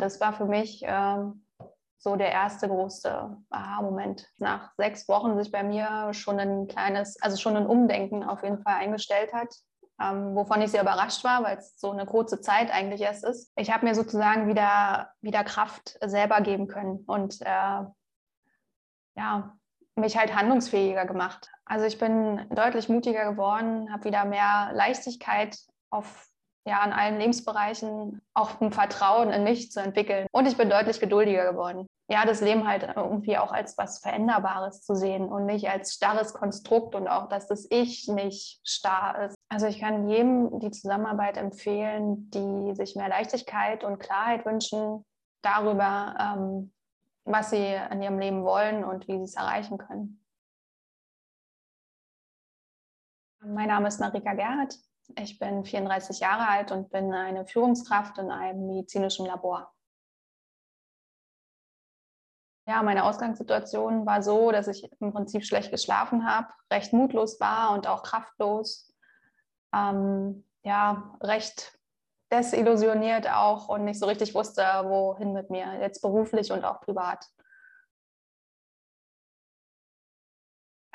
Das 0.00 0.20
war 0.20 0.32
für 0.32 0.46
mich 0.46 0.82
äh, 0.82 1.16
so 1.98 2.16
der 2.16 2.32
erste 2.32 2.68
große 2.68 3.36
Aha-Moment. 3.50 4.26
Nach 4.38 4.72
sechs 4.78 5.06
Wochen 5.08 5.36
sich 5.36 5.52
bei 5.52 5.62
mir 5.62 6.12
schon 6.14 6.40
ein 6.40 6.66
kleines, 6.66 7.20
also 7.20 7.36
schon 7.36 7.56
ein 7.56 7.66
Umdenken 7.66 8.24
auf 8.24 8.42
jeden 8.42 8.62
Fall 8.62 8.76
eingestellt 8.76 9.34
hat, 9.34 9.54
ähm, 10.00 10.34
wovon 10.34 10.62
ich 10.62 10.70
sehr 10.70 10.80
überrascht 10.80 11.22
war, 11.24 11.44
weil 11.44 11.58
es 11.58 11.78
so 11.78 11.90
eine 11.90 12.06
kurze 12.06 12.40
Zeit 12.40 12.72
eigentlich 12.72 13.02
erst 13.02 13.24
ist. 13.24 13.52
Ich 13.56 13.70
habe 13.70 13.84
mir 13.84 13.94
sozusagen 13.94 14.48
wieder, 14.48 15.10
wieder 15.20 15.44
Kraft 15.44 15.98
selber 16.02 16.40
geben 16.40 16.66
können 16.66 17.04
und 17.06 17.42
äh, 17.42 17.84
ja, 19.16 19.56
mich 19.96 20.16
halt 20.16 20.34
handlungsfähiger 20.34 21.04
gemacht. 21.04 21.50
Also 21.66 21.84
ich 21.84 21.98
bin 21.98 22.46
deutlich 22.48 22.88
mutiger 22.88 23.30
geworden, 23.30 23.92
habe 23.92 24.04
wieder 24.04 24.24
mehr 24.24 24.70
Leichtigkeit 24.72 25.58
auf 25.90 26.29
ja, 26.66 26.84
in 26.84 26.92
allen 26.92 27.18
Lebensbereichen 27.18 28.20
auch 28.34 28.60
ein 28.60 28.72
Vertrauen 28.72 29.30
in 29.30 29.44
mich 29.44 29.72
zu 29.72 29.80
entwickeln. 29.80 30.26
Und 30.32 30.46
ich 30.46 30.56
bin 30.56 30.68
deutlich 30.68 31.00
geduldiger 31.00 31.50
geworden. 31.50 31.86
Ja, 32.10 32.24
das 32.24 32.40
Leben 32.40 32.66
halt 32.66 32.88
irgendwie 32.96 33.38
auch 33.38 33.52
als 33.52 33.78
was 33.78 34.00
Veränderbares 34.00 34.82
zu 34.82 34.94
sehen 34.94 35.28
und 35.28 35.46
nicht 35.46 35.70
als 35.70 35.94
starres 35.94 36.34
Konstrukt 36.34 36.94
und 36.94 37.08
auch, 37.08 37.28
dass 37.28 37.46
das 37.46 37.66
Ich 37.70 38.08
nicht 38.08 38.60
starr 38.64 39.26
ist. 39.26 39.36
Also 39.48 39.66
ich 39.66 39.80
kann 39.80 40.08
jedem 40.08 40.58
die 40.58 40.70
Zusammenarbeit 40.70 41.36
empfehlen, 41.36 42.30
die 42.30 42.74
sich 42.74 42.96
mehr 42.96 43.08
Leichtigkeit 43.08 43.84
und 43.84 43.98
Klarheit 43.98 44.44
wünschen 44.44 45.04
darüber, 45.42 46.16
ähm, 46.20 46.72
was 47.24 47.50
sie 47.50 47.74
in 47.90 48.02
ihrem 48.02 48.18
Leben 48.18 48.44
wollen 48.44 48.84
und 48.84 49.06
wie 49.08 49.18
sie 49.18 49.24
es 49.24 49.36
erreichen 49.36 49.78
können. 49.78 50.24
Mein 53.42 53.68
Name 53.68 53.88
ist 53.88 54.00
Marika 54.00 54.34
Gerhardt. 54.34 54.89
Ich 55.18 55.38
bin 55.38 55.64
34 55.64 56.20
Jahre 56.20 56.48
alt 56.48 56.72
und 56.72 56.90
bin 56.90 57.12
eine 57.12 57.46
Führungskraft 57.46 58.18
in 58.18 58.30
einem 58.30 58.66
medizinischen 58.66 59.26
Labor. 59.26 59.72
Ja, 62.66 62.82
meine 62.82 63.04
Ausgangssituation 63.04 64.06
war 64.06 64.22
so, 64.22 64.52
dass 64.52 64.68
ich 64.68 64.88
im 65.00 65.12
Prinzip 65.12 65.44
schlecht 65.44 65.70
geschlafen 65.70 66.24
habe, 66.24 66.48
recht 66.72 66.92
mutlos 66.92 67.40
war 67.40 67.72
und 67.72 67.86
auch 67.86 68.02
kraftlos. 68.02 68.94
Ähm, 69.74 70.44
ja, 70.62 71.18
recht 71.20 71.76
desillusioniert 72.32 73.28
auch 73.28 73.68
und 73.68 73.84
nicht 73.84 73.98
so 73.98 74.06
richtig 74.06 74.34
wusste, 74.34 74.62
wohin 74.84 75.32
mit 75.32 75.50
mir, 75.50 75.80
jetzt 75.80 76.00
beruflich 76.00 76.52
und 76.52 76.64
auch 76.64 76.80
privat. 76.80 77.26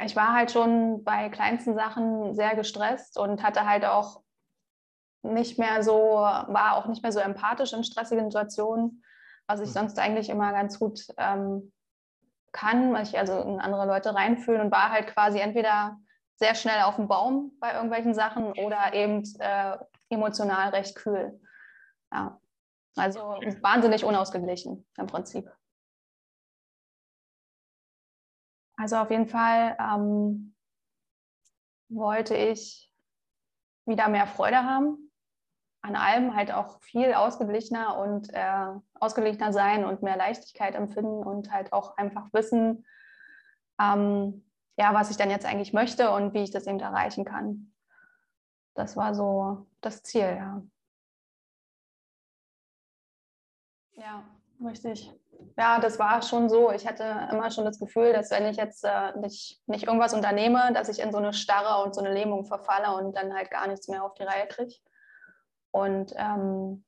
Ich 0.03 0.15
war 0.15 0.33
halt 0.33 0.51
schon 0.51 1.03
bei 1.03 1.29
kleinsten 1.29 1.75
Sachen 1.75 2.35
sehr 2.35 2.55
gestresst 2.55 3.17
und 3.17 3.43
hatte 3.43 3.65
halt 3.65 3.85
auch 3.85 4.21
nicht 5.21 5.57
mehr 5.57 5.83
so, 5.83 5.95
war 5.95 6.75
auch 6.75 6.85
nicht 6.87 7.01
mehr 7.01 7.11
so 7.11 7.19
empathisch 7.19 7.73
in 7.73 7.83
stressigen 7.83 8.29
Situationen, 8.29 9.03
was 9.47 9.59
ich 9.59 9.67
hm. 9.67 9.73
sonst 9.73 9.99
eigentlich 9.99 10.29
immer 10.29 10.51
ganz 10.51 10.79
gut 10.79 11.07
ähm, 11.17 11.71
kann, 12.51 12.93
weil 12.93 13.03
ich 13.03 13.17
also 13.17 13.39
in 13.41 13.59
andere 13.59 13.85
Leute 13.85 14.13
reinfühlen 14.13 14.61
und 14.61 14.71
war 14.71 14.91
halt 14.91 15.07
quasi 15.07 15.39
entweder 15.39 15.97
sehr 16.35 16.55
schnell 16.55 16.81
auf 16.83 16.97
dem 16.97 17.07
Baum 17.07 17.53
bei 17.59 17.73
irgendwelchen 17.73 18.13
Sachen 18.13 18.51
oder 18.53 18.93
eben 18.93 19.23
äh, 19.39 19.77
emotional 20.09 20.69
recht 20.69 20.95
kühl. 20.95 21.39
Ja. 22.11 22.39
Also 22.97 23.19
wahnsinnig 23.61 24.05
unausgeglichen 24.05 24.85
im 24.97 25.07
Prinzip. 25.07 25.49
Also 28.77 28.97
auf 28.97 29.09
jeden 29.09 29.27
Fall 29.27 29.77
ähm, 29.79 30.55
wollte 31.89 32.35
ich 32.35 32.91
wieder 33.85 34.09
mehr 34.09 34.27
Freude 34.27 34.63
haben 34.63 35.05
an 35.85 35.95
allem, 35.95 36.35
halt 36.35 36.51
auch 36.51 36.81
viel 36.81 37.13
ausgeglichener 37.13 37.97
und 37.99 38.33
äh, 38.33 38.67
ausgeglichener 38.95 39.53
sein 39.53 39.85
und 39.85 40.01
mehr 40.01 40.17
Leichtigkeit 40.17 40.73
empfinden 40.73 41.23
und 41.23 41.51
halt 41.51 41.73
auch 41.73 41.95
einfach 41.97 42.33
wissen, 42.33 42.87
ähm, 43.79 44.49
ja, 44.77 44.93
was 44.95 45.11
ich 45.11 45.17
dann 45.17 45.29
jetzt 45.29 45.45
eigentlich 45.45 45.73
möchte 45.73 46.09
und 46.11 46.33
wie 46.33 46.41
ich 46.41 46.49
das 46.49 46.65
eben 46.65 46.79
erreichen 46.79 47.23
kann. 47.23 47.71
Das 48.73 48.97
war 48.97 49.13
so 49.13 49.67
das 49.81 50.01
Ziel, 50.01 50.35
ja. 50.37 50.63
Ja, 53.93 54.23
richtig 54.65 55.13
ja, 55.57 55.79
das 55.79 55.99
war 55.99 56.21
schon 56.21 56.49
so. 56.49 56.71
Ich 56.71 56.85
hatte 56.85 57.03
immer 57.31 57.49
schon 57.51 57.65
das 57.65 57.79
Gefühl, 57.79 58.13
dass 58.13 58.31
wenn 58.31 58.45
ich 58.45 58.57
jetzt 58.57 58.83
äh, 58.83 59.17
nicht, 59.19 59.61
nicht 59.67 59.87
irgendwas 59.87 60.13
unternehme, 60.13 60.71
dass 60.73 60.89
ich 60.89 60.99
in 60.99 61.11
so 61.11 61.17
eine 61.17 61.33
Starre 61.33 61.83
und 61.83 61.95
so 61.95 62.01
eine 62.01 62.13
Lähmung 62.13 62.45
verfalle 62.45 62.95
und 62.95 63.15
dann 63.15 63.33
halt 63.33 63.49
gar 63.51 63.67
nichts 63.67 63.87
mehr 63.87 64.03
auf 64.03 64.13
die 64.13 64.23
Reihe 64.23 64.47
kriege. 64.47 64.75
Und 65.71 66.13
ähm, 66.17 66.85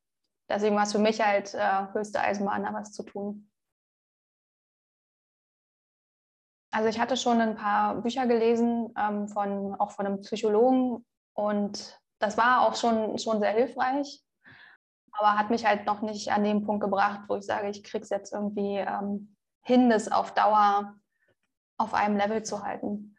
deswegen 0.50 0.76
war 0.76 0.84
es 0.84 0.92
für 0.92 1.00
mich 1.00 1.22
halt 1.22 1.54
äh, 1.54 1.94
höchste 1.94 2.20
Eisenbahn, 2.20 2.64
da 2.64 2.74
was 2.74 2.92
zu 2.92 3.04
tun. 3.04 3.50
Also 6.72 6.90
ich 6.90 7.00
hatte 7.00 7.16
schon 7.16 7.40
ein 7.40 7.56
paar 7.56 7.96
Bücher 8.02 8.28
gelesen, 8.28 8.94
ähm, 8.98 9.30
von, 9.30 9.76
auch 9.76 9.92
von 9.92 10.06
einem 10.06 10.22
Psychologen 10.22 11.06
und 11.34 12.00
das 12.20 12.38
war 12.38 12.68
auch 12.68 12.76
schon, 12.76 13.18
schon 13.18 13.40
sehr 13.40 13.52
hilfreich 13.52 14.27
aber 15.18 15.38
hat 15.38 15.50
mich 15.50 15.66
halt 15.66 15.86
noch 15.86 16.02
nicht 16.02 16.32
an 16.32 16.44
den 16.44 16.66
Punkt 16.66 16.82
gebracht, 16.82 17.22
wo 17.28 17.36
ich 17.36 17.46
sage, 17.46 17.70
ich 17.70 17.84
kriege 17.84 18.04
es 18.04 18.10
jetzt 18.10 18.34
irgendwie 18.34 18.78
ähm, 18.78 19.36
hin, 19.64 19.90
das 19.90 20.12
auf 20.12 20.34
Dauer 20.34 20.96
auf 21.78 21.94
einem 21.94 22.18
Level 22.18 22.44
zu 22.44 22.64
halten. 22.64 23.16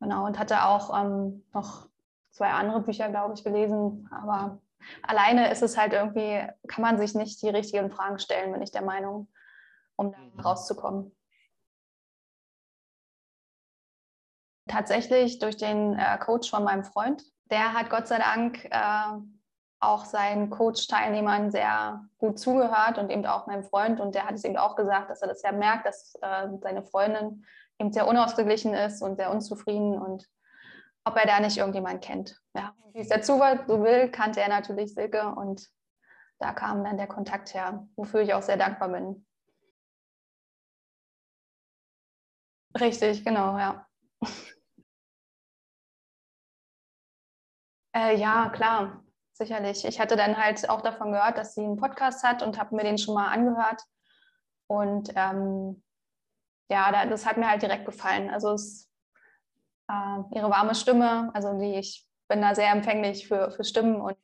Genau, 0.00 0.26
und 0.26 0.38
hatte 0.38 0.64
auch 0.64 0.98
ähm, 0.98 1.44
noch 1.52 1.88
zwei 2.30 2.50
andere 2.50 2.80
Bücher, 2.80 3.08
glaube 3.08 3.34
ich, 3.34 3.44
gelesen, 3.44 4.08
aber 4.10 4.60
alleine 5.02 5.50
ist 5.50 5.62
es 5.62 5.76
halt 5.76 5.92
irgendwie, 5.92 6.44
kann 6.66 6.82
man 6.82 6.98
sich 6.98 7.14
nicht 7.14 7.40
die 7.42 7.48
richtigen 7.48 7.90
Fragen 7.90 8.18
stellen, 8.18 8.52
bin 8.52 8.62
ich 8.62 8.72
der 8.72 8.82
Meinung, 8.82 9.28
um 9.96 10.12
da 10.12 10.18
mhm. 10.18 10.40
rauszukommen. 10.40 11.16
Tatsächlich 14.68 15.38
durch 15.38 15.56
den 15.56 15.98
äh, 15.98 16.18
Coach 16.18 16.50
von 16.50 16.64
meinem 16.64 16.84
Freund. 16.84 17.22
Der 17.50 17.74
hat 17.74 17.90
Gott 17.90 18.08
sei 18.08 18.18
Dank 18.18 18.64
äh, 18.64 19.18
auch 19.82 20.04
seinen 20.04 20.48
Coach-Teilnehmern 20.50 21.50
sehr 21.50 22.04
gut 22.18 22.38
zugehört 22.38 22.98
und 22.98 23.10
eben 23.10 23.26
auch 23.26 23.46
meinem 23.46 23.64
Freund. 23.64 24.00
Und 24.00 24.14
der 24.14 24.26
hat 24.26 24.34
es 24.34 24.44
eben 24.44 24.56
auch 24.56 24.76
gesagt, 24.76 25.10
dass 25.10 25.22
er 25.22 25.28
das 25.28 25.42
ja 25.42 25.50
merkt, 25.52 25.86
dass 25.86 26.14
äh, 26.22 26.48
seine 26.60 26.84
Freundin 26.84 27.44
eben 27.78 27.92
sehr 27.92 28.06
unausgeglichen 28.06 28.74
ist 28.74 29.02
und 29.02 29.16
sehr 29.16 29.30
unzufrieden 29.30 30.00
und 30.00 30.28
ob 31.04 31.16
er 31.16 31.26
da 31.26 31.40
nicht 31.40 31.58
irgendjemand 31.58 32.02
kennt. 32.02 32.40
Ja, 32.54 32.74
wie 32.92 33.00
es 33.00 33.08
der 33.08 33.22
Zufall 33.22 33.64
so 33.66 33.82
will, 33.82 34.08
kannte 34.10 34.40
er 34.40 34.48
natürlich 34.48 34.94
Silke 34.94 35.34
und 35.34 35.68
da 36.38 36.52
kam 36.52 36.84
dann 36.84 36.96
der 36.96 37.08
Kontakt 37.08 37.52
her, 37.54 37.88
wofür 37.96 38.20
ich 38.20 38.34
auch 38.34 38.42
sehr 38.42 38.56
dankbar 38.56 38.88
bin. 38.88 39.26
Richtig, 42.78 43.24
genau, 43.24 43.58
ja. 43.58 43.86
äh, 47.94 48.16
ja, 48.16 48.48
klar 48.50 49.01
sicherlich. 49.44 49.84
Ich 49.84 50.00
hatte 50.00 50.16
dann 50.16 50.36
halt 50.36 50.68
auch 50.70 50.82
davon 50.82 51.12
gehört, 51.12 51.36
dass 51.36 51.54
sie 51.54 51.64
einen 51.64 51.76
Podcast 51.76 52.22
hat 52.22 52.42
und 52.42 52.58
habe 52.58 52.76
mir 52.76 52.84
den 52.84 52.98
schon 52.98 53.14
mal 53.14 53.28
angehört. 53.28 53.82
Und 54.68 55.10
ähm, 55.16 55.82
ja, 56.70 57.06
das 57.06 57.26
hat 57.26 57.36
mir 57.36 57.48
halt 57.48 57.62
direkt 57.62 57.84
gefallen. 57.84 58.30
Also 58.30 58.52
es, 58.52 58.88
äh, 59.90 60.18
ihre 60.34 60.50
warme 60.50 60.74
Stimme, 60.74 61.30
also 61.34 61.58
die, 61.58 61.74
ich 61.74 62.06
bin 62.28 62.40
da 62.40 62.54
sehr 62.54 62.70
empfänglich 62.70 63.26
für, 63.28 63.50
für 63.50 63.64
Stimmen 63.64 64.00
und 64.00 64.16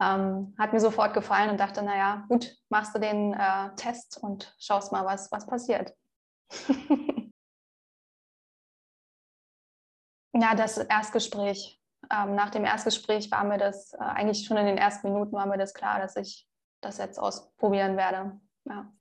ähm, 0.00 0.54
hat 0.58 0.72
mir 0.72 0.80
sofort 0.80 1.14
gefallen 1.14 1.50
und 1.50 1.60
dachte, 1.60 1.82
naja, 1.82 2.24
gut, 2.28 2.56
machst 2.68 2.94
du 2.94 2.98
den 2.98 3.32
äh, 3.32 3.74
Test 3.76 4.18
und 4.22 4.54
schaust 4.58 4.90
mal, 4.92 5.04
was, 5.04 5.30
was 5.30 5.46
passiert. 5.46 5.94
ja, 10.34 10.54
das 10.54 10.78
Erstgespräch 10.78 11.81
ähm, 12.10 12.34
nach 12.34 12.50
dem 12.50 12.64
Erstgespräch 12.64 13.30
war 13.30 13.44
mir 13.44 13.58
das, 13.58 13.92
äh, 13.94 13.98
eigentlich 13.98 14.46
schon 14.46 14.56
in 14.56 14.66
den 14.66 14.78
ersten 14.78 15.08
Minuten 15.08 15.32
war 15.32 15.46
mir 15.46 15.58
das 15.58 15.74
klar, 15.74 16.00
dass 16.00 16.16
ich 16.16 16.46
das 16.80 16.98
jetzt 16.98 17.18
ausprobieren 17.18 17.96
werde. 17.96 18.40
Ja. 18.64 18.92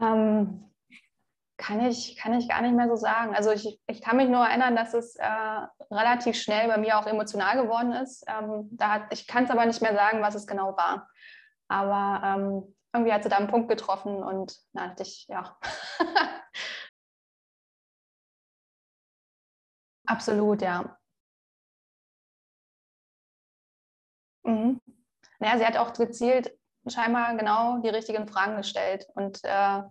Ähm, 0.00 0.70
kann 1.56 1.84
ich, 1.84 2.16
kann 2.16 2.32
ich 2.32 2.48
gar 2.48 2.62
nicht 2.62 2.74
mehr 2.74 2.88
so 2.88 2.96
sagen. 2.96 3.34
Also 3.34 3.50
ich, 3.50 3.78
ich 3.86 4.00
kann 4.00 4.16
mich 4.16 4.28
nur 4.28 4.46
erinnern, 4.46 4.74
dass 4.74 4.94
es 4.94 5.16
äh, 5.16 5.26
relativ 5.90 6.36
schnell 6.36 6.68
bei 6.68 6.78
mir 6.78 6.98
auch 6.98 7.06
emotional 7.06 7.62
geworden 7.62 7.92
ist. 7.92 8.24
Ähm, 8.26 8.68
da 8.72 8.94
hat, 8.94 9.12
ich 9.12 9.26
kann 9.26 9.44
es 9.44 9.50
aber 9.50 9.66
nicht 9.66 9.82
mehr 9.82 9.94
sagen, 9.94 10.22
was 10.22 10.34
es 10.34 10.46
genau 10.46 10.74
war. 10.76 11.08
Aber 11.68 12.26
ähm, 12.26 12.74
irgendwie 12.94 13.12
hat 13.12 13.22
sie 13.22 13.28
da 13.28 13.36
einen 13.36 13.48
Punkt 13.48 13.68
getroffen 13.68 14.22
und 14.22 14.56
da 14.72 14.88
dachte 14.88 15.02
ich, 15.02 15.26
ja, 15.28 15.58
Absolut, 20.10 20.60
ja. 20.62 20.98
Mhm. 24.44 24.80
Naja, 25.38 25.58
sie 25.58 25.66
hat 25.66 25.76
auch 25.76 25.92
gezielt 25.92 26.52
scheinbar 26.88 27.36
genau 27.36 27.78
die 27.78 27.88
richtigen 27.90 28.26
Fragen 28.28 28.56
gestellt. 28.56 29.06
Und 29.14 29.40
äh, 29.44 29.82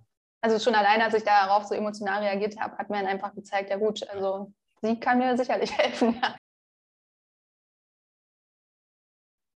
also 0.41 0.59
schon 0.59 0.75
allein, 0.75 1.01
als 1.01 1.13
ich 1.13 1.23
darauf 1.23 1.65
so 1.65 1.75
emotional 1.75 2.21
reagiert 2.23 2.59
habe, 2.59 2.77
hat 2.77 2.89
mir 2.89 2.97
dann 2.97 3.07
einfach 3.07 3.33
gezeigt, 3.35 3.69
ja 3.69 3.77
gut, 3.77 4.07
also 4.09 4.53
sie 4.81 4.99
kann 4.99 5.19
mir 5.19 5.37
sicherlich 5.37 5.71
helfen. 5.77 6.19
Ja. 6.21 6.35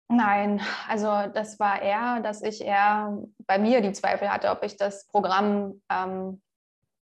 Nein, 0.09 0.61
also 0.87 1.07
das 1.33 1.59
war 1.59 1.81
eher, 1.81 2.19
dass 2.21 2.43
ich 2.43 2.61
eher 2.61 3.17
bei 3.47 3.57
mir 3.57 3.81
die 3.81 3.93
Zweifel 3.93 4.31
hatte, 4.31 4.51
ob 4.51 4.63
ich 4.63 4.77
das 4.77 5.07
Programm 5.07 5.81
ähm, 5.89 6.41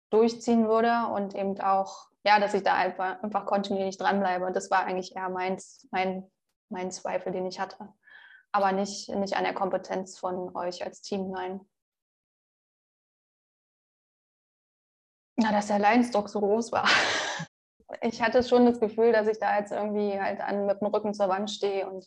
durchziehen 0.09 0.67
würde 0.67 1.07
und 1.13 1.35
eben 1.35 1.59
auch, 1.59 2.07
ja, 2.23 2.39
dass 2.39 2.53
ich 2.53 2.63
da 2.63 2.73
einfach, 2.73 3.21
einfach 3.21 3.45
kontinuierlich 3.45 3.97
dranbleibe. 3.97 4.51
Das 4.51 4.71
war 4.71 4.85
eigentlich 4.85 5.15
eher 5.15 5.29
meins, 5.29 5.87
mein, 5.91 6.29
mein 6.69 6.91
Zweifel, 6.91 7.31
den 7.31 7.45
ich 7.45 7.59
hatte. 7.59 7.93
Aber 8.51 8.71
nicht, 8.71 9.09
nicht 9.09 9.35
an 9.35 9.43
der 9.43 9.53
Kompetenz 9.53 10.17
von 10.17 10.55
euch 10.55 10.85
als 10.85 11.01
Team, 11.01 11.29
nein. 11.31 11.61
Na, 15.35 15.51
dass 15.51 15.67
der 15.67 15.79
Leidensdruck 15.79 16.29
so 16.29 16.39
groß 16.39 16.71
war. 16.71 16.87
Ich 18.01 18.21
hatte 18.21 18.43
schon 18.43 18.65
das 18.65 18.81
Gefühl, 18.81 19.13
dass 19.13 19.27
ich 19.27 19.39
da 19.39 19.57
jetzt 19.57 19.71
irgendwie 19.71 20.19
halt 20.19 20.41
an, 20.41 20.65
mit 20.65 20.81
dem 20.81 20.87
Rücken 20.87 21.13
zur 21.13 21.29
Wand 21.29 21.49
stehe 21.49 21.89
und 21.89 22.05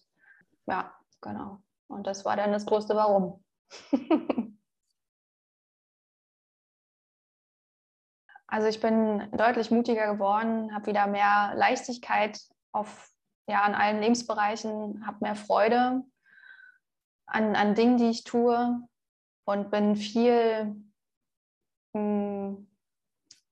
ja, 0.67 0.95
genau. 1.23 1.63
Und 1.89 2.07
das 2.07 2.27
war 2.27 2.37
dann 2.37 2.53
das 2.53 2.67
größte 2.67 2.95
Warum. 2.95 3.43
also 8.51 8.67
ich 8.67 8.81
bin 8.81 9.29
deutlich 9.33 9.71
mutiger 9.71 10.13
geworden, 10.13 10.75
habe 10.75 10.87
wieder 10.87 11.07
mehr 11.07 11.53
Leichtigkeit 11.55 12.41
auf, 12.73 13.11
ja, 13.47 13.63
an 13.63 13.75
allen 13.75 14.01
Lebensbereichen, 14.01 15.07
habe 15.07 15.19
mehr 15.21 15.37
Freude 15.37 16.03
an, 17.27 17.55
an 17.55 17.77
Dingen, 17.77 17.97
die 17.97 18.11
ich 18.11 18.25
tue 18.25 18.81
und 19.45 19.71
bin 19.71 19.95
viel, 19.95 20.75
mh, 21.93 22.01
hm, 22.01 22.67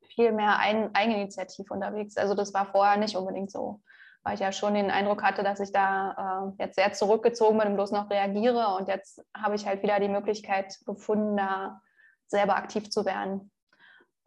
viel 0.02 0.32
mehr 0.32 0.58
ein, 0.58 0.92
eigeninitiativ 0.94 1.70
unterwegs. 1.70 2.16
Also 2.16 2.34
das 2.34 2.52
war 2.52 2.66
vorher 2.66 2.96
nicht 2.96 3.16
unbedingt 3.16 3.52
so 3.52 3.80
weil 4.24 4.34
ich 4.34 4.40
ja 4.40 4.52
schon 4.52 4.74
den 4.74 4.90
Eindruck 4.90 5.22
hatte, 5.22 5.42
dass 5.42 5.60
ich 5.60 5.72
da 5.72 6.50
äh, 6.58 6.62
jetzt 6.62 6.74
sehr 6.74 6.92
zurückgezogen 6.92 7.56
bin 7.56 7.68
und 7.68 7.74
bloß 7.76 7.92
noch 7.92 8.10
reagiere. 8.10 8.74
Und 8.74 8.86
jetzt 8.88 9.24
habe 9.34 9.54
ich 9.54 9.66
halt 9.66 9.82
wieder 9.82 10.00
die 10.00 10.08
Möglichkeit 10.08 10.76
gefunden, 10.84 11.36
da 11.36 11.80
selber 12.26 12.56
aktiv 12.56 12.90
zu 12.90 13.06
werden 13.06 13.50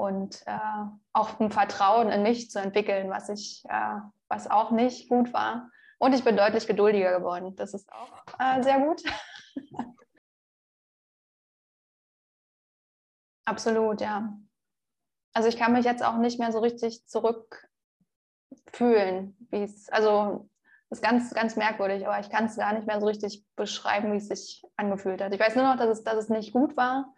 und 0.01 0.41
äh, 0.47 0.57
auch 1.13 1.39
ein 1.39 1.51
Vertrauen 1.51 2.09
in 2.09 2.23
mich 2.23 2.49
zu 2.49 2.59
entwickeln, 2.59 3.11
was 3.11 3.29
ich, 3.29 3.63
äh, 3.69 3.99
was 4.29 4.49
auch 4.49 4.71
nicht 4.71 5.09
gut 5.09 5.31
war. 5.31 5.69
Und 5.99 6.15
ich 6.15 6.23
bin 6.23 6.35
deutlich 6.35 6.65
geduldiger 6.65 7.15
geworden. 7.19 7.55
Das 7.55 7.75
ist 7.75 7.87
auch 7.93 8.23
äh, 8.39 8.63
sehr 8.63 8.79
gut. 8.79 9.03
Absolut, 13.45 14.01
ja. 14.01 14.35
Also 15.33 15.49
ich 15.49 15.57
kann 15.57 15.73
mich 15.73 15.85
jetzt 15.85 16.03
auch 16.03 16.17
nicht 16.17 16.39
mehr 16.39 16.51
so 16.51 16.57
richtig 16.57 17.05
zurück 17.05 17.69
fühlen, 18.73 19.37
wie 19.51 19.61
es, 19.61 19.87
also 19.89 20.49
das 20.89 20.97
ist 20.97 21.03
ganz, 21.03 21.31
ganz 21.35 21.55
merkwürdig, 21.57 22.07
aber 22.07 22.19
ich 22.19 22.31
kann 22.31 22.45
es 22.45 22.55
gar 22.55 22.73
nicht 22.73 22.87
mehr 22.87 22.99
so 22.99 23.05
richtig 23.05 23.45
beschreiben, 23.55 24.11
wie 24.13 24.17
es 24.17 24.29
sich 24.29 24.63
angefühlt 24.77 25.21
hat. 25.21 25.31
Ich 25.31 25.39
weiß 25.39 25.55
nur 25.55 25.65
noch, 25.65 25.77
dass 25.77 25.89
es, 25.89 26.03
dass 26.03 26.17
es 26.17 26.29
nicht 26.29 26.53
gut 26.53 26.75
war, 26.75 27.13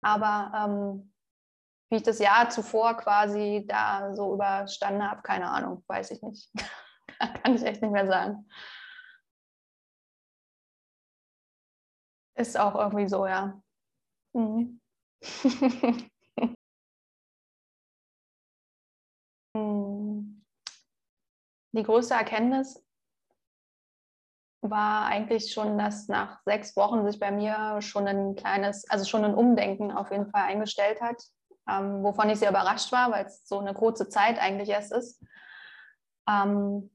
aber 0.00 0.52
ähm, 0.54 1.09
wie 1.90 1.96
ich 1.96 2.02
das 2.02 2.18
Jahr 2.18 2.48
zuvor 2.50 2.96
quasi 2.96 3.64
da 3.68 4.14
so 4.14 4.34
überstanden 4.34 5.08
habe, 5.08 5.22
keine 5.22 5.50
Ahnung, 5.50 5.84
weiß 5.88 6.12
ich 6.12 6.22
nicht. 6.22 6.50
kann 7.42 7.54
ich 7.54 7.62
echt 7.64 7.82
nicht 7.82 7.92
mehr 7.92 8.06
sagen. 8.06 8.48
Ist 12.34 12.58
auch 12.58 12.74
irgendwie 12.74 13.08
so, 13.08 13.26
ja. 13.26 13.60
Mhm. 14.32 14.80
mhm 19.54 20.40
die 21.72 21.82
größte 21.82 22.14
Erkenntnis 22.14 22.84
war 24.62 25.06
eigentlich 25.06 25.52
schon, 25.52 25.78
dass 25.78 26.08
nach 26.08 26.42
sechs 26.44 26.76
Wochen 26.76 27.06
sich 27.06 27.18
bei 27.18 27.30
mir 27.30 27.80
schon 27.80 28.06
ein 28.06 28.34
kleines, 28.34 28.88
also 28.90 29.06
schon 29.06 29.24
ein 29.24 29.34
Umdenken 29.34 29.90
auf 29.90 30.10
jeden 30.10 30.30
Fall 30.30 30.42
eingestellt 30.42 31.00
hat, 31.00 31.22
ähm, 31.68 32.02
wovon 32.02 32.28
ich 32.30 32.38
sehr 32.38 32.50
überrascht 32.50 32.92
war, 32.92 33.10
weil 33.10 33.26
es 33.26 33.46
so 33.46 33.58
eine 33.58 33.74
kurze 33.74 34.08
Zeit 34.08 34.38
eigentlich 34.38 34.68
erst 34.68 34.92
ist. 34.92 35.22
Ähm, 36.28 36.90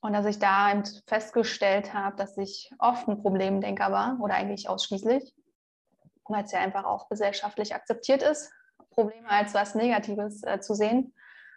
und 0.00 0.12
dass 0.12 0.26
ich 0.26 0.38
da 0.38 0.82
festgestellt 1.06 1.94
habe, 1.94 2.16
dass 2.16 2.36
ich 2.36 2.70
oft 2.78 3.08
ein 3.08 3.22
Problemdenker 3.22 3.90
war 3.90 4.18
oder 4.20 4.34
eigentlich 4.34 4.68
ausschließlich, 4.68 5.34
weil 6.24 6.44
es 6.44 6.52
ja 6.52 6.60
einfach 6.60 6.84
auch 6.84 7.08
gesellschaftlich 7.08 7.74
akzeptiert 7.74 8.22
ist, 8.22 8.52
Probleme 8.90 9.28
als 9.30 9.54
was 9.54 9.74
Negatives 9.74 10.42
äh, 10.42 10.60
zu 10.60 10.74
sehen 10.74 11.14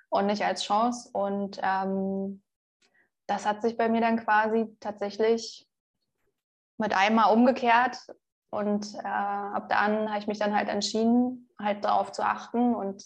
und 0.10 0.28
nicht 0.28 0.46
als 0.46 0.64
Chance. 0.64 1.10
Und 1.12 1.60
ähm, 1.62 2.42
das 3.28 3.46
hat 3.46 3.62
sich 3.62 3.76
bei 3.78 3.90
mir 3.90 4.02
dann 4.02 4.24
quasi 4.24 4.76
tatsächlich 4.80 5.68
mit 6.78 6.96
einmal 6.96 7.34
umgekehrt 7.34 7.98
und 8.50 8.94
äh, 8.96 9.08
ab 9.08 9.68
dann 9.70 10.10
habe 10.10 10.20
ich 10.20 10.28
mich 10.28 10.40
dann 10.40 10.56
halt 10.56 10.70
entschieden, 10.70 11.47
halt 11.60 11.84
darauf 11.84 12.12
zu 12.12 12.24
achten 12.24 12.76
und 12.76 13.04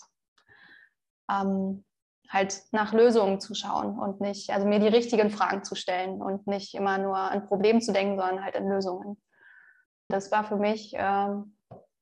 ähm, 1.30 1.86
halt 2.30 2.64
nach 2.72 2.94
Lösungen 2.94 3.40
zu 3.40 3.54
schauen 3.54 4.00
und 4.00 4.22
nicht, 4.22 4.52
also 4.52 4.66
mir 4.66 4.80
die 4.80 4.88
richtigen 4.88 5.30
Fragen 5.30 5.64
zu 5.64 5.76
stellen 5.76 6.22
und 6.22 6.48
nicht 6.48 6.74
immer 6.74 6.98
nur 6.98 7.18
an 7.18 7.46
Problemen 7.48 7.82
zu 7.82 7.92
denken, 7.92 8.18
sondern 8.18 8.44
halt 8.44 8.56
in 8.56 8.70
Lösungen. 8.70 9.22
Das 10.08 10.32
war 10.32 10.44
für 10.44 10.58
mich 10.58 10.94
äh, 10.94 11.30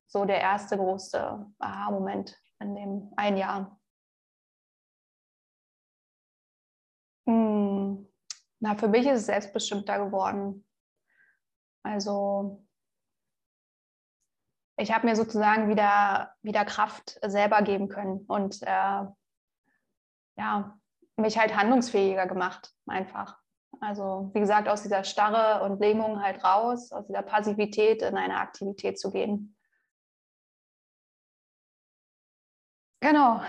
so 0.07 0.25
der 0.25 0.41
erste 0.41 0.77
große 0.77 1.45
Aha-Moment 1.59 2.35
in 2.59 2.75
dem 2.75 3.13
ein 3.15 3.37
Jahr. 3.37 3.79
Hm. 7.27 8.07
Na, 8.59 8.75
für 8.75 8.87
mich 8.87 9.05
ist 9.05 9.21
es 9.21 9.25
selbstbestimmter 9.27 10.05
geworden. 10.05 10.65
Also 11.83 12.65
ich 14.79 14.93
habe 14.93 15.05
mir 15.05 15.15
sozusagen 15.15 15.69
wieder, 15.69 16.33
wieder 16.41 16.63
Kraft 16.63 17.19
selber 17.21 17.61
geben 17.61 17.89
können 17.89 18.25
und 18.27 18.61
äh, 18.63 19.05
ja, 20.37 20.79
mich 21.17 21.37
halt 21.37 21.55
handlungsfähiger 21.55 22.27
gemacht, 22.27 22.73
einfach. 22.87 23.37
Also 23.81 24.31
wie 24.33 24.39
gesagt, 24.39 24.69
aus 24.69 24.81
dieser 24.81 25.03
Starre 25.03 25.63
und 25.65 25.79
Lähmung 25.81 26.23
halt 26.23 26.43
raus, 26.43 26.93
aus 26.93 27.05
dieser 27.07 27.23
Passivität 27.23 28.01
in 28.01 28.17
eine 28.17 28.37
Aktivität 28.37 28.97
zu 28.97 29.11
gehen. 29.11 29.55
Genau, 33.01 33.41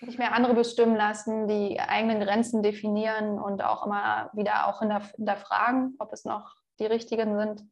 nicht 0.00 0.18
mehr 0.18 0.34
andere 0.34 0.54
bestimmen 0.54 0.96
lassen, 0.96 1.46
die 1.46 1.80
eigenen 1.80 2.20
Grenzen 2.20 2.62
definieren 2.62 3.38
und 3.38 3.62
auch 3.62 3.86
immer 3.86 4.30
wieder 4.32 4.66
auch 4.66 4.80
hinterfragen, 4.80 5.94
ob 5.98 6.12
es 6.12 6.24
noch 6.24 6.56
die 6.78 6.86
richtigen 6.86 7.36
sind. 7.38 7.64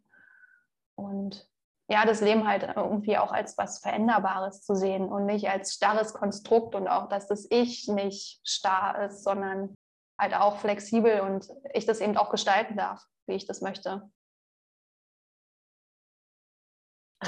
Und 0.97 1.49
ja, 1.89 2.07
das 2.07 2.21
Leben 2.21 2.49
halt 2.49 2.63
irgendwie 2.77 3.19
auch 3.19 3.31
als 3.33 3.59
was 3.59 3.81
Veränderbares 3.81 4.63
zu 4.63 4.75
sehen 4.75 5.05
und 5.09 5.27
nicht 5.27 5.49
als 5.49 5.75
starres 5.75 6.15
Konstrukt 6.15 6.75
und 6.75 6.89
auch, 6.89 7.09
dass 7.09 7.27
das 7.27 7.47
Ich 7.51 7.89
nicht 7.89 8.41
starr 8.45 9.05
ist, 9.05 9.23
sondern 9.23 9.75
halt 10.19 10.35
auch 10.35 10.59
flexibel 10.59 11.21
und 11.21 11.49
ich 11.75 11.85
das 11.85 12.01
eben 12.01 12.17
auch 12.17 12.31
gestalten 12.31 12.77
darf, 12.77 13.05
wie 13.27 13.35
ich 13.35 13.47
das 13.47 13.61
möchte. 13.61 14.11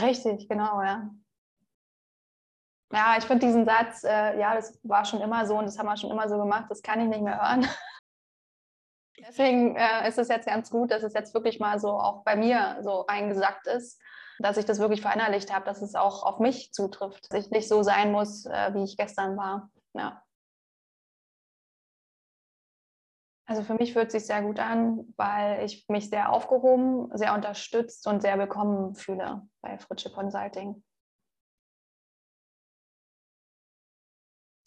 Richtig, 0.01 0.49
genau, 0.49 0.83
ja. 0.83 1.11
Ja, 2.93 3.17
ich 3.19 3.25
finde 3.25 3.47
diesen 3.47 3.65
Satz, 3.65 4.05
äh, 4.05 4.39
ja, 4.39 4.55
das 4.55 4.79
war 4.85 5.05
schon 5.05 5.21
immer 5.21 5.47
so 5.47 5.59
und 5.59 5.65
das 5.65 5.79
haben 5.79 5.87
wir 5.87 5.97
schon 5.97 6.11
immer 6.11 6.29
so 6.29 6.39
gemacht, 6.39 6.67
das 6.71 6.83
kann 6.83 7.01
ich 7.01 7.09
nicht 7.09 7.23
mehr 7.23 7.41
hören. 7.41 7.67
Deswegen 9.19 9.75
äh, 9.77 10.09
ist 10.09 10.19
es 10.19 10.29
jetzt 10.29 10.47
ganz 10.47 10.71
gut, 10.71 10.91
dass 10.91 11.03
es 11.03 11.15
jetzt 11.15 11.35
wirklich 11.35 11.59
mal 11.59 11.81
so 11.81 11.91
auch 11.91 12.23
bei 12.23 12.37
mir 12.37 12.79
so 12.83 13.07
eingesackt 13.07 13.67
ist, 13.67 14.01
dass 14.39 14.57
ich 14.57 14.65
das 14.65 14.79
wirklich 14.79 15.01
verinnerlicht 15.01 15.53
habe, 15.53 15.65
dass 15.65 15.83
es 15.83 15.95
auch 15.95 16.23
auf 16.23 16.39
mich 16.39 16.73
zutrifft, 16.73 17.33
dass 17.33 17.47
ich 17.47 17.51
nicht 17.51 17.69
so 17.69 17.83
sein 17.83 18.13
muss, 18.13 18.47
äh, 18.47 18.75
wie 18.75 18.85
ich 18.85 18.97
gestern 18.97 19.37
war. 19.37 19.71
Ja. 19.95 20.23
Also 23.49 23.63
für 23.63 23.75
mich 23.75 23.93
fühlt 23.93 24.09
es 24.09 24.13
sich 24.13 24.27
sehr 24.27 24.43
gut 24.43 24.59
an, 24.59 25.15
weil 25.17 25.65
ich 25.65 25.89
mich 25.89 26.11
sehr 26.11 26.33
aufgehoben, 26.33 27.17
sehr 27.17 27.33
unterstützt 27.33 28.07
und 28.09 28.21
sehr 28.21 28.39
willkommen 28.39 28.97
fühle 28.97 29.47
bei 29.63 29.79
Fritsche 29.79 30.11
Consulting. 30.11 30.83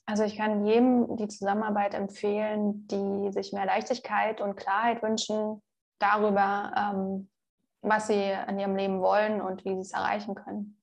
Also 0.09 0.23
ich 0.23 0.37
kann 0.37 0.65
jedem 0.65 1.17
die 1.17 1.27
Zusammenarbeit 1.27 1.93
empfehlen, 1.93 2.87
die 2.87 3.31
sich 3.31 3.53
mehr 3.53 3.65
Leichtigkeit 3.65 4.41
und 4.41 4.55
Klarheit 4.55 5.03
wünschen 5.03 5.61
darüber, 5.99 6.71
ähm, 6.75 7.29
was 7.81 8.07
sie 8.07 8.35
in 8.47 8.59
ihrem 8.59 8.75
Leben 8.75 9.01
wollen 9.01 9.41
und 9.41 9.63
wie 9.65 9.75
sie 9.75 9.81
es 9.81 9.93
erreichen 9.93 10.35
können. 10.35 10.78